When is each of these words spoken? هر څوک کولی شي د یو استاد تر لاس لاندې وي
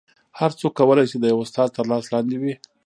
هر 0.39 0.51
څوک 0.59 0.71
کولی 0.79 1.05
شي 1.11 1.17
د 1.19 1.23
یو 1.31 1.39
استاد 1.43 1.69
تر 1.77 1.85
لاس 1.91 2.05
لاندې 2.13 2.37
وي 2.41 2.53